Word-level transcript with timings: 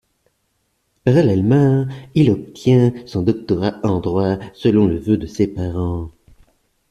Parallèlement, 1.03 1.85
il 2.15 2.31
obtient 2.31 2.91
son 3.05 3.21
doctorat 3.21 3.79
en 3.83 3.99
droit 3.99 4.39
selon 4.55 4.87
le 4.87 4.97
vœu 4.97 5.15
de 5.15 5.27
ses 5.27 5.45
parents. 5.45 6.09